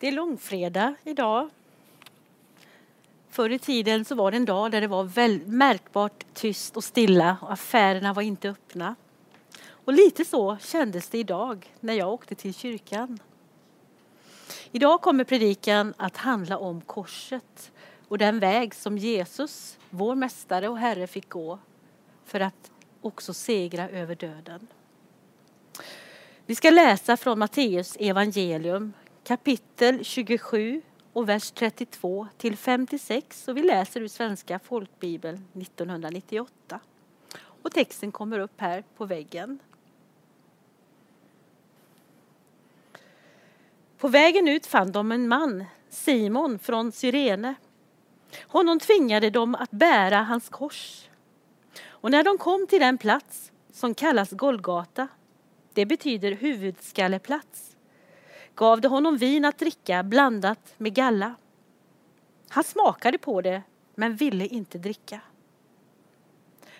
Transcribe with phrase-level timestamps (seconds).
[0.00, 1.50] Det är långfredag idag.
[3.30, 6.84] Förr i tiden så var det en dag där det var väl, märkbart tyst och
[6.84, 8.94] stilla och affärerna var inte öppna.
[9.68, 13.18] Och lite så kändes det idag när jag åkte till kyrkan.
[14.72, 17.72] Idag kommer predikan att handla om korset
[18.08, 21.58] och den väg som Jesus, vår mästare och Herre, fick gå
[22.24, 22.70] för att
[23.00, 24.66] också segra över döden.
[26.46, 28.92] Vi ska läsa från Matteus evangelium
[29.28, 30.82] kapitel 27
[31.12, 36.80] och vers 32 till 56 och vi läser ur Svenska folkbibeln 1998.
[37.62, 39.58] Och texten kommer upp här på väggen.
[43.98, 47.54] På vägen ut fann de en man, Simon från Cyrene.
[48.42, 51.08] Honom tvingade de att bära hans kors.
[51.86, 55.08] Och när de kom till den plats som kallas Golgata,
[55.72, 57.67] det betyder huvudskalleplats,
[58.58, 61.34] gav de honom vin att dricka blandat med galla.
[62.48, 63.62] Han smakade på det
[63.94, 65.20] men ville inte dricka.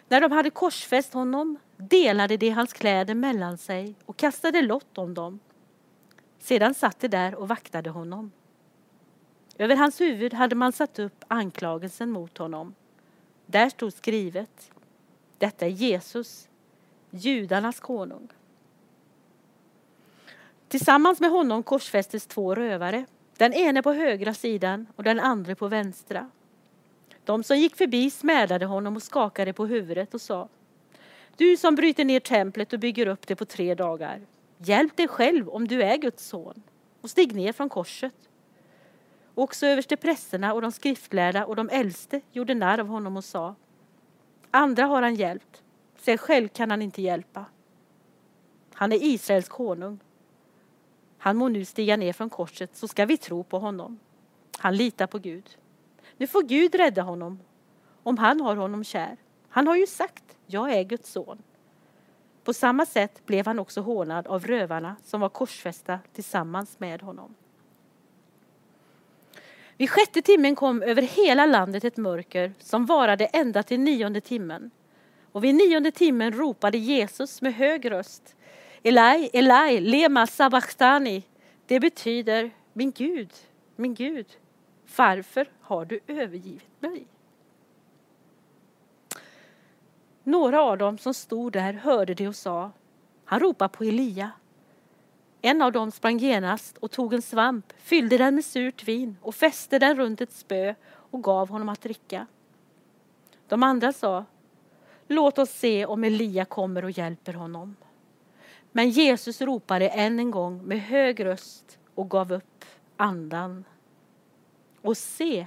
[0.08, 5.14] När de hade korsfäst honom delade de hans kläder mellan sig och kastade lott om
[5.14, 5.40] dem.
[6.38, 8.32] Sedan satt de där och vaktade honom.
[9.58, 12.74] Över hans huvud hade man satt upp anklagelsen mot honom.
[13.46, 14.70] Där stod skrivet
[15.38, 16.48] Detta är Jesus,
[17.10, 18.28] judarnas konung.
[20.68, 25.68] Tillsammans med honom korsfästes två rövare, den ene på högra sidan och den andra på
[25.68, 26.30] vänstra.
[27.24, 30.48] De som gick förbi smädade honom och skakade på huvudet och sa
[31.36, 34.20] Du som bryter ner templet och bygger upp det på tre dagar,
[34.58, 36.62] hjälp dig själv om du är Guds son
[37.00, 38.14] och stig ner från korset.
[39.34, 43.54] Också översteprästerna och de skriftlärda och de äldste gjorde narr av honom och sa
[44.50, 45.62] Andra har han hjälpt,
[45.96, 47.44] sig själv kan han inte hjälpa.
[48.72, 50.00] Han är Israels konung.
[51.18, 53.98] Han må nu stiga ner från korset så ska vi tro på honom.
[54.58, 55.58] Han litar på Gud.
[56.16, 57.40] Nu får Gud rädda honom
[58.02, 59.16] om han har honom kär.
[59.48, 61.42] Han har ju sagt, jag är Guds son.
[62.44, 67.34] På samma sätt blev han också hånad av rövarna som var korsfästa tillsammans med honom.
[69.76, 74.70] Vid sjätte timmen kom över hela landet ett mörker som varade ända till nionde timmen.
[75.32, 78.36] Och vid nionde timmen ropade Jesus med hög röst
[78.82, 81.22] Elai, Elai, lema sabachthani.
[81.66, 83.32] Det betyder min Gud,
[83.76, 84.26] min Gud,
[84.96, 87.06] varför har du övergivit mig?
[90.24, 92.70] Några av dem som stod där hörde det och sa,
[93.24, 94.30] han ropar på Elia.
[95.42, 99.34] En av dem sprang genast och tog en svamp, fyllde den med surt vin och
[99.34, 102.26] fäste den runt ett spö och gav honom att dricka.
[103.48, 104.24] De andra sa,
[105.08, 107.76] låt oss se om Elia kommer och hjälper honom.
[108.78, 112.64] Men Jesus ropade än en gång med hög röst och gav upp
[112.96, 113.64] andan.
[114.82, 115.46] Och se,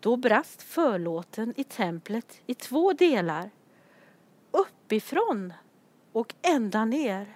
[0.00, 3.50] då brast förlåten i templet i två delar,
[4.50, 5.52] uppifrån
[6.12, 7.34] och ända ner.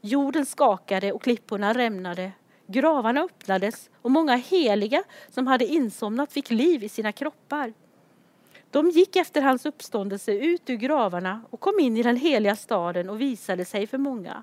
[0.00, 2.32] Jorden skakade och klipporna rämnade.
[2.66, 7.72] Gravarna öppnades och många heliga som hade insomnat fick liv i sina kroppar.
[8.70, 13.10] De gick efter hans uppståndelse ut ur gravarna och kom in i den heliga staden
[13.10, 14.42] och visade sig för många.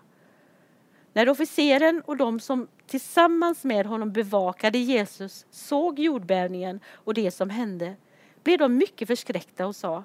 [1.14, 7.50] När officeren och de som tillsammans med honom bevakade Jesus såg jordbävningen och det som
[7.50, 7.96] hände
[8.44, 10.04] blev de mycket förskräckta och sa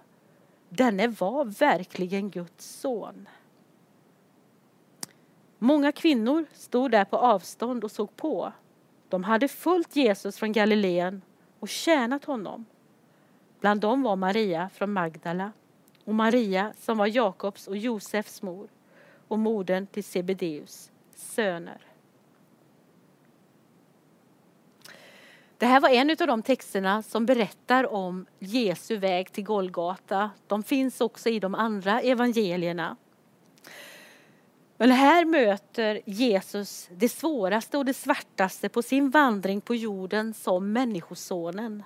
[0.69, 3.29] Denne var verkligen Guds son.
[5.59, 8.53] Många kvinnor stod där på avstånd och såg på.
[9.09, 11.23] De hade följt Jesus från Galileen
[11.61, 12.65] och tjänat honom.
[13.61, 15.53] Bland dem var Maria från Magdala
[16.05, 18.69] och Maria som var Jakobs och Josefs mor
[19.29, 21.81] och modern till Sebedeus söner.
[25.59, 30.31] Det här var en av de texterna som berättar om Jesu väg till Golgata.
[30.47, 32.97] De finns också i de andra evangelierna.
[34.77, 40.73] Men här möter Jesus det svåraste och det svartaste på sin vandring på jorden som
[40.73, 41.83] Människosonen.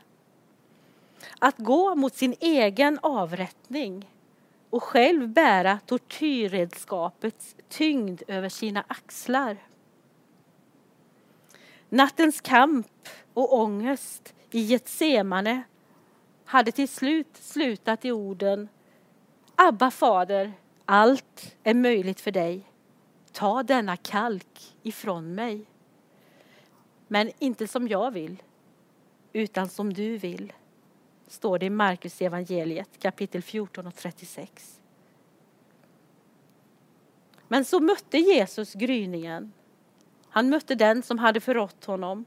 [1.38, 4.10] Att gå mot sin egen avrättning
[4.70, 9.56] och själv bära tortyrredskapets tyngd över sina axlar.
[11.88, 15.62] Nattens kamp och ångest i Getsemane
[16.44, 18.68] hade till slut slutat i orden
[19.56, 20.52] Abba fader,
[20.84, 22.70] allt är möjligt för dig.
[23.32, 25.66] Ta denna kalk ifrån mig.
[27.08, 28.42] Men inte som jag vill,
[29.32, 30.52] utan som du vill
[31.26, 34.80] står det i Markus evangeliet kapitel 14 och 36.
[37.48, 39.52] Men så mötte Jesus gryningen.
[40.28, 42.24] Han mötte den som hade förrått honom.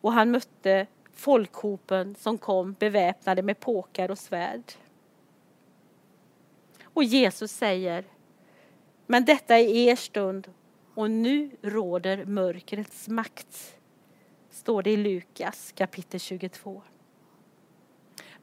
[0.00, 4.72] Och han mötte folkhopen som kom beväpnade med påkar och svärd.
[6.82, 8.04] Och Jesus säger,
[9.06, 10.50] men detta är er stund
[10.94, 13.76] och nu råder mörkrets makt.
[14.50, 16.82] Står det i Lukas kapitel 22.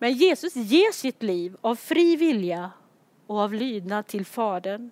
[0.02, 2.72] Men Jesus ger sitt liv av fri vilja
[3.28, 4.92] och av lydnad till Fadern.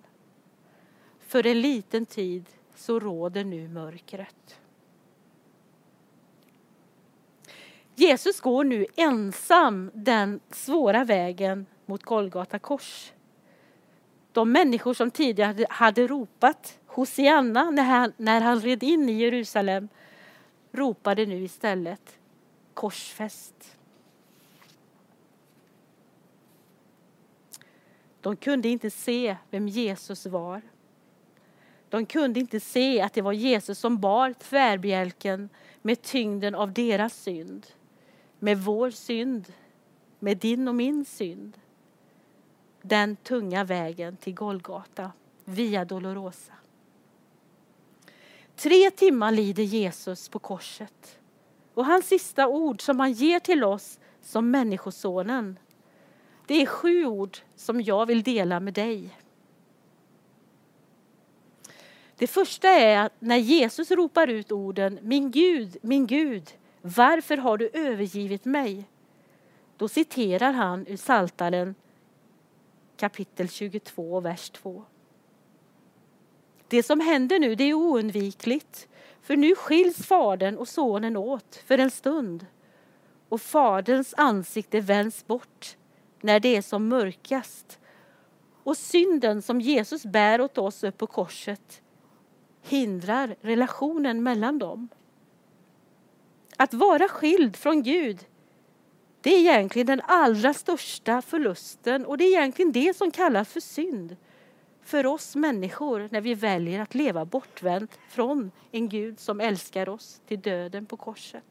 [1.18, 4.60] För en liten tid så råder nu mörkret.
[7.94, 13.12] Jesus går nu ensam den svåra vägen mot Golgata kors.
[14.32, 19.88] De människor som tidigare hade ropat Hosianna när han, när han red in i Jerusalem
[20.72, 22.18] ropade nu istället
[22.74, 23.76] korsfäst.
[28.20, 30.62] De kunde inte se vem Jesus var.
[31.88, 35.48] De kunde inte se att det var Jesus som bar tvärbjälken
[35.82, 37.66] med tyngden av deras synd.
[38.38, 39.52] Med vår synd,
[40.18, 41.58] med din och min synd.
[42.82, 45.12] Den tunga vägen till Golgata,
[45.44, 46.52] via Dolorosa.
[48.56, 51.18] Tre timmar lider Jesus på korset.
[51.74, 55.58] Och hans sista ord som han ger till oss som Människosonen,
[56.50, 59.16] det är sju ord som jag vill dela med dig.
[62.16, 66.50] Det första är att när Jesus ropar ut orden Min Gud, min Gud,
[66.82, 68.84] varför har du övergivit mig?
[69.76, 71.74] Då citerar han ur Saltaren
[72.96, 74.84] kapitel 22, vers 2.
[76.68, 78.88] Det som händer nu det är oundvikligt.
[79.22, 82.46] För nu skiljs fadern och sonen åt för en stund.
[83.28, 85.76] Och faderns ansikte vänds bort
[86.22, 87.78] när det är som mörkast.
[88.62, 91.82] Och synden som Jesus bär åt oss upp på korset
[92.62, 94.88] hindrar relationen mellan dem.
[96.56, 98.26] Att vara skild från Gud
[99.22, 103.60] det är egentligen den allra största förlusten och det är egentligen det som kallas för
[103.60, 104.16] synd
[104.82, 110.20] för oss människor när vi väljer att leva bortvänt från en Gud som älskar oss
[110.26, 111.44] till döden på korset.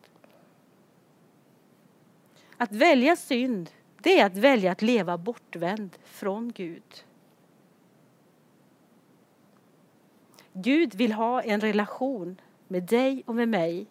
[2.58, 3.70] Att välja synd,
[4.02, 7.06] det är att välja att leva bortvänd från Gud.
[10.54, 13.88] Gud vill ha en relation med dig och med mig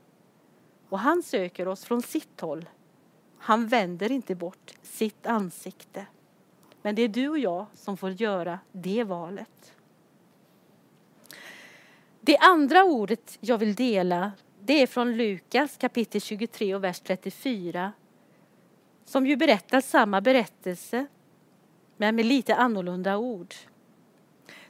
[0.89, 2.69] och han söker oss från sitt håll.
[3.39, 6.07] Han vänder inte bort sitt ansikte.
[6.83, 9.75] Men det är du och jag som får göra det valet.
[12.21, 17.93] Det andra ordet jag vill dela det är från Lukas kapitel 23 och vers 34
[19.09, 21.07] som ju berättar samma berättelse
[21.97, 23.55] men med lite annorlunda ord.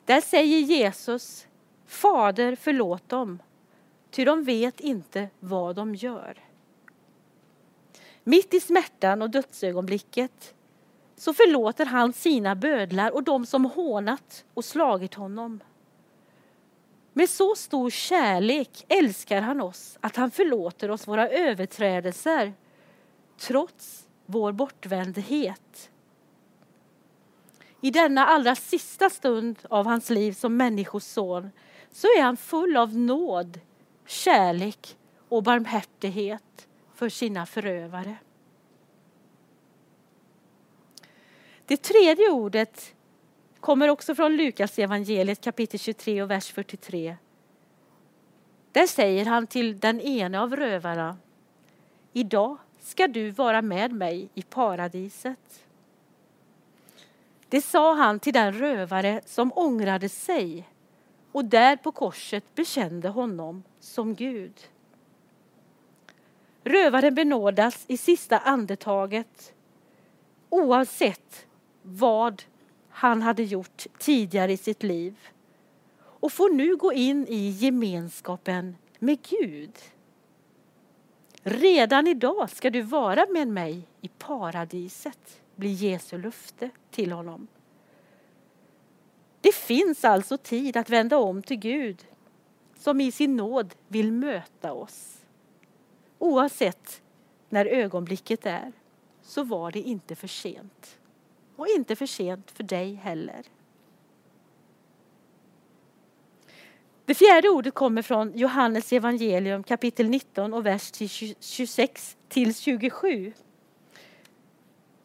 [0.04, 1.46] Där säger Jesus
[1.86, 3.42] Fader förlåt dem,
[4.10, 6.38] ty de vet inte vad de gör.
[8.24, 10.54] Mitt i smärtan och dödsögonblicket
[11.16, 15.60] så förlåter han sina bödlar och de som hånat och slagit honom.
[17.12, 22.52] Med så stor kärlek älskar han oss att han förlåter oss våra överträdelser
[23.38, 25.90] trots vår bortvändhet.
[27.80, 31.50] I denna allra sista stund av hans liv som människoson
[31.90, 33.60] så är han full av nåd,
[34.06, 34.96] kärlek
[35.28, 38.16] och barmhärtighet för sina förövare.
[41.66, 42.94] Det tredje ordet
[43.60, 47.16] kommer också från Lukas evangeliet kapitel 23 och vers 43.
[48.72, 51.16] Där säger han till den ene av rövarna
[52.12, 52.58] Idag
[52.88, 55.64] ska du vara med mig i paradiset.
[57.48, 60.68] Det sa han till den rövare som ångrade sig
[61.32, 64.52] och där på korset bekände honom som Gud.
[66.64, 69.52] Rövaren benådas i sista andetaget
[70.48, 71.46] oavsett
[71.82, 72.42] vad
[72.88, 75.16] han hade gjort tidigare i sitt liv
[76.00, 79.72] och får nu gå in i gemenskapen med Gud.
[81.42, 87.48] Redan idag ska du vara med mig i paradiset, blir Jesu löfte till honom.
[89.40, 92.06] Det finns alltså tid att vända om till Gud
[92.78, 95.18] som i sin nåd vill möta oss.
[96.18, 97.02] Oavsett
[97.48, 98.72] när ögonblicket är
[99.22, 100.98] så var det inte för sent
[101.56, 103.42] och inte för sent för dig heller.
[107.08, 110.92] Det fjärde ordet kommer från Johannes evangelium kapitel 19 och vers
[111.40, 113.32] 26 till 27.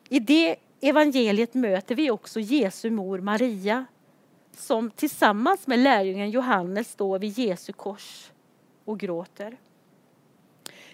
[0.10, 3.86] I det evangeliet möter vi också Jesu mor Maria
[4.52, 8.32] som tillsammans med lärjungen Johannes står vid Jesu kors
[8.86, 9.58] och gråter.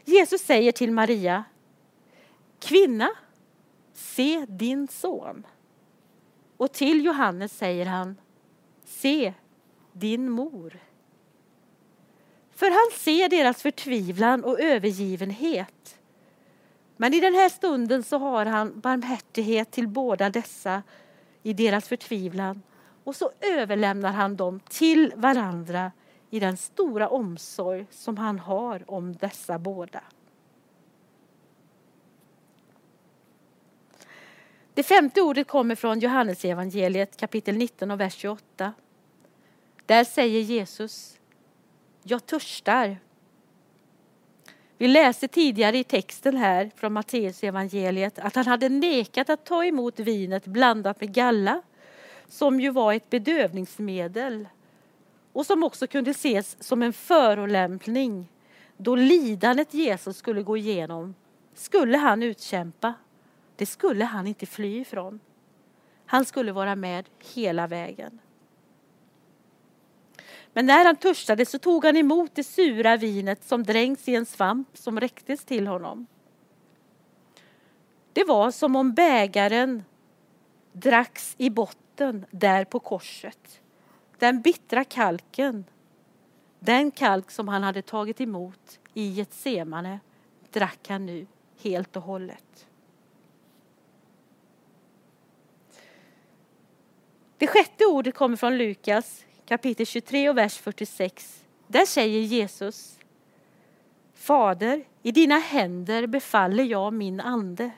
[0.06, 1.44] Jesus säger till Maria,
[2.60, 3.10] kvinna,
[3.94, 5.48] se din son.
[6.58, 8.18] Och till Johannes säger han,
[8.86, 9.34] se
[9.94, 10.89] din mor.
[12.60, 15.98] För han ser deras förtvivlan och övergivenhet.
[16.98, 20.84] Men i den här stunden så har han barmhärtighet till båda dessa
[21.44, 22.62] i deras förtvivlan
[23.04, 25.92] och så överlämnar han dem till varandra
[26.30, 30.04] i den stora omsorg som han har om dessa båda.
[34.74, 38.74] Det femte ordet kommer från Johannesevangeliet kapitel 19 och vers 28.
[39.86, 41.19] Där säger Jesus,
[42.04, 42.98] jag törstar.
[44.78, 49.66] Vi läste tidigare i texten här från Matteus evangeliet att han hade nekat att ta
[49.66, 51.62] emot vinet blandat med galla
[52.28, 54.48] som ju var ett bedövningsmedel
[55.34, 58.32] och som också kunde ses som en förolämpning
[58.78, 61.16] då lidandet Jesus skulle gå igenom
[61.54, 62.94] skulle han utkämpa.
[63.56, 65.20] Det skulle han inte fly ifrån.
[66.06, 68.20] Han skulle vara med hela vägen.
[70.54, 74.26] Men när han törstade så tog han emot det sura vinet som dränkts i en
[74.26, 76.08] svamp som räcktes till honom.
[78.14, 79.84] Det var som om bägaren
[80.72, 83.62] dracks i botten där på korset.
[84.18, 85.66] Den bittra kalken,
[86.60, 90.00] den kalk som han hade tagit emot i Getsemane,
[90.52, 91.28] drack han nu
[91.62, 92.68] helt och hållet.
[97.38, 101.46] Det sjätte ordet kommer från Lukas kapitel 23 och vers 46.
[101.68, 103.00] Där säger Jesus
[104.14, 107.72] Fader, i dina händer befaller jag min ande.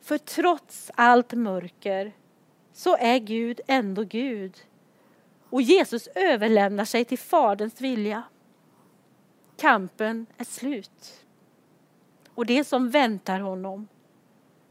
[0.00, 2.12] För trots allt mörker
[2.72, 4.56] så är Gud ändå Gud.
[5.50, 8.22] Och Jesus överlämnar sig till Faderns vilja.
[9.56, 11.24] Kampen är slut.
[12.34, 13.88] Och det som väntar honom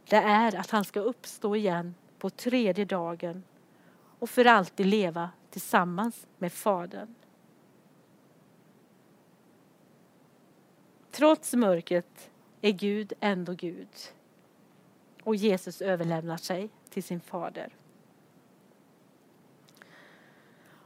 [0.10, 3.44] det är att han ska uppstå igen på tredje dagen
[4.22, 7.16] och för alltid leva tillsammans med Fadern.
[11.12, 13.88] Trots mörkret är Gud ändå Gud.
[15.24, 17.76] Och Jesus överlämnar sig till sin fader.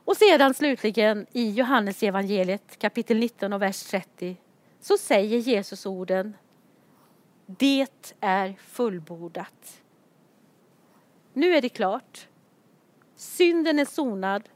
[0.06, 4.38] Och sedan slutligen i Johannes evangeliet kapitel 19 och vers 30
[4.80, 6.38] så säger Jesus orden
[7.46, 7.88] Det
[8.20, 9.82] är fullbordat.
[11.34, 12.28] Nu är det klart.
[13.16, 14.50] Synden är sonad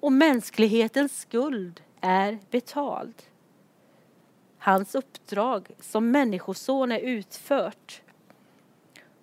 [0.00, 3.14] och mänsklighetens skuld är betald.
[4.58, 8.02] Hans uppdrag som människoson är utfört.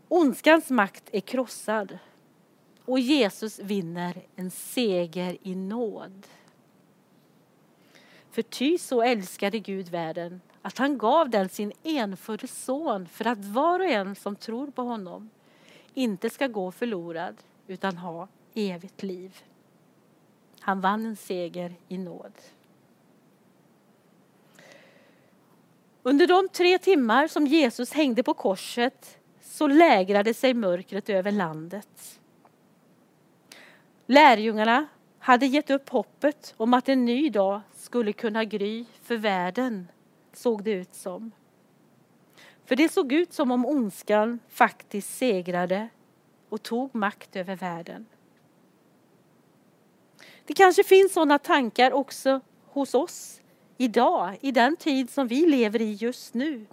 [0.07, 1.97] Ondskans makt är krossad
[2.85, 6.27] och Jesus vinner en seger i nåd.
[8.31, 13.45] För ty så älskade Gud världen att han gav den sin enfödde son för att
[13.45, 15.29] var och en som tror på honom
[15.93, 17.35] inte ska gå förlorad
[17.67, 19.43] utan ha evigt liv.
[20.59, 22.33] Han vann en seger i nåd.
[26.03, 32.19] Under de tre timmar som Jesus hängde på korset så lägrade sig mörkret över landet.
[34.05, 34.87] Lärjungarna
[35.19, 39.87] hade gett upp hoppet om att en ny dag skulle kunna gry för världen,
[40.33, 41.31] såg det ut som.
[42.65, 45.89] För det såg ut som om ondskan faktiskt segrade
[46.55, 48.05] och tog makt över världen.
[50.45, 53.41] Det kanske finns sådana tankar också hos oss
[53.77, 56.65] idag, i den tid som vi lever i just nu.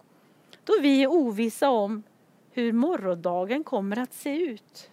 [0.64, 2.02] Då vi är ovissa om
[2.50, 4.90] hur morgondagen kommer att se ut.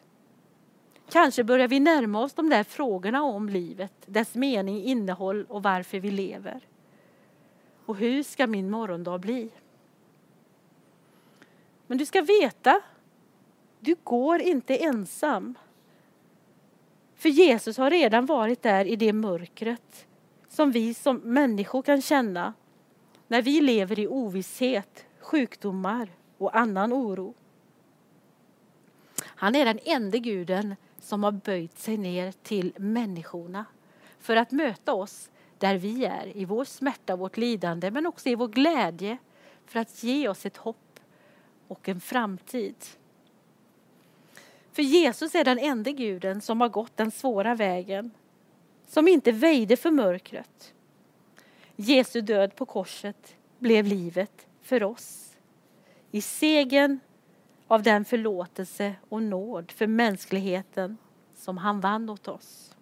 [1.10, 6.00] Kanske börjar vi närma oss de där frågorna om livet, dess mening, innehåll och varför
[6.00, 6.68] vi lever.
[7.86, 9.50] Och hur ska min morgondag bli?
[11.88, 12.82] Men du ska veta,
[13.80, 15.58] du går inte ensam.
[17.16, 20.08] För Jesus har redan varit där i det mörkret
[20.50, 22.54] som vi som människor kan känna
[23.28, 27.34] när vi lever i ovisshet, sjukdomar och annan oro.
[29.22, 33.66] Han är den enda guden som har böjt sig ner till människorna
[34.20, 38.30] för att möta oss där vi är, i vår smärta och vårt lidande men också
[38.30, 39.18] i vår glädje
[39.66, 41.00] för att ge oss ett hopp
[41.68, 42.76] och en framtid.
[44.80, 48.12] För Jesus är den enda guden som har gått den svåra vägen,
[48.88, 50.74] som inte väjde för mörkret.
[51.76, 55.38] Jesu död på korset blev livet för oss.
[56.12, 57.00] I segern
[57.68, 60.98] av den förlåtelse och nåd för mänskligheten
[61.36, 62.76] som han vann åt oss.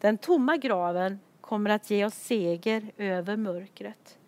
[0.00, 4.18] Den tomma graven kommer att ge oss seger över mörkret.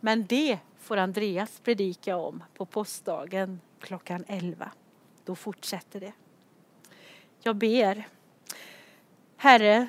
[0.00, 4.70] Men det får Andreas predika om på påskdagen klockan 11.
[5.24, 6.12] Då fortsätter det.
[7.42, 8.08] Jag ber.
[9.36, 9.88] Herre,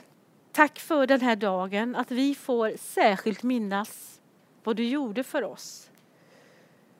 [0.51, 4.21] tack för den här dagen, att vi får särskilt minnas
[4.63, 5.89] vad du gjorde för oss.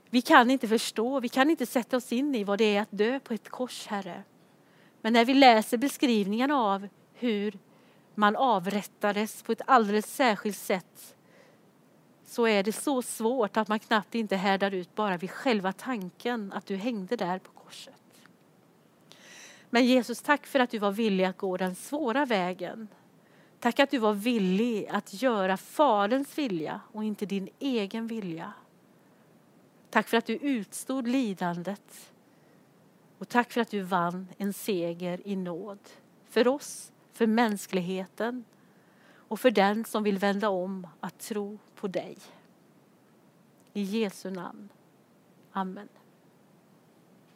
[0.10, 2.92] Vi kan inte förstå, vi kan inte sätta oss in i vad det är att
[2.92, 4.24] dö på ett kors, Herre.
[5.02, 7.60] Men när vi läser beskrivningen av hur
[8.16, 11.16] man avrättades på ett alldeles särskilt sätt
[12.38, 16.54] så är det så svårt att man knappt inte härdar ut bara vid själva tanken
[16.54, 18.02] att du hängde där på korset.
[19.70, 22.88] Men Jesus, tack för att du var villig att gå den svåra vägen.
[23.60, 28.54] Tack att du var villig att göra Faderns vilja och inte din egen vilja.
[29.90, 32.12] Tack för att du utstod lidandet.
[33.18, 35.80] Och tack för att du vann en seger i nåd.
[36.30, 38.46] För oss, för mänskligheten
[39.16, 42.18] och för den som vill vända om att tro på dig.
[43.74, 44.70] I Jesu namn.
[45.54, 45.90] Amen.